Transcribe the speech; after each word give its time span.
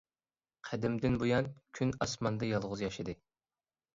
قەدىمدىن 0.67 1.17
بۇيان 1.23 1.51
كۈن 1.79 1.93
ئاسماندا 2.05 2.49
يالغۇز 2.53 2.83
ياشىدى. 2.87 3.15